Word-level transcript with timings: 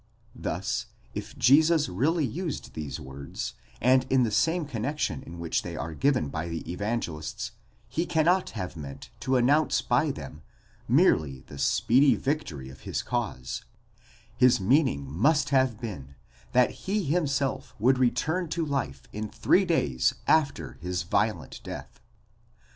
Thus 0.33 0.87
if 1.13 1.37
Jesus 1.37 1.87
really 1.87 2.25
used 2.25 2.73
these 2.73 2.99
words, 2.99 3.53
and 3.79 4.03
in 4.09 4.23
the 4.23 4.31
same 4.31 4.65
connexion 4.65 5.21
in 5.21 5.37
which 5.37 5.61
they 5.61 5.75
are 5.77 5.93
given 5.93 6.29
by 6.29 6.49
the 6.49 6.67
Evangelists, 6.71 7.51
he 7.87 8.07
cannot 8.07 8.49
have 8.57 8.75
meant 8.75 9.11
to 9.19 9.35
announce 9.35 9.83
by 9.83 10.09
them 10.09 10.41
merely 10.87 11.41
the 11.41 11.59
speedy 11.59 12.15
victory 12.15 12.69
of 12.71 12.81
his 12.81 13.03
cause; 13.03 13.63
his 14.35 14.59
meaning 14.59 15.05
must 15.05 15.49
have 15.49 15.79
been, 15.79 16.15
that 16.51 16.71
he 16.71 17.03
himself 17.03 17.75
would 17.77 17.99
return 17.99 18.49
to 18.49 18.65
life 18.65 19.03
in 19.13 19.29
three 19.29 19.65
days 19.65 20.15
after 20.25 20.79
his 20.81 21.03
violent 21.03 21.61
death. 21.63 21.99